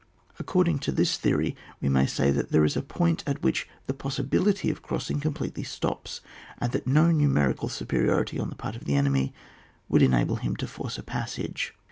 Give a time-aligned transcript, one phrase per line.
[0.39, 3.93] According to this theory we may say that there is a point at which the
[3.93, 6.21] possibility of crossing completely stops,
[6.57, 9.31] and that no numerical superiority on the part of the enemy
[9.87, 11.75] would enable him to force a passage.